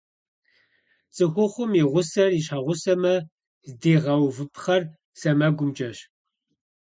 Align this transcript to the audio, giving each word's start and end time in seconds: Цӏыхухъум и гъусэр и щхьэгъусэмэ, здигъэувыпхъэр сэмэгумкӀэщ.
Цӏыхухъум 1.15 1.71
и 1.81 1.83
гъусэр 1.91 2.29
и 2.33 2.41
щхьэгъусэмэ, 2.45 3.13
здигъэувыпхъэр 3.69 4.83
сэмэгумкӀэщ. 5.19 5.97